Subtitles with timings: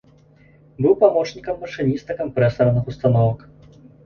[0.85, 3.39] Быў памочнікам машыніста кампрэсарных установак.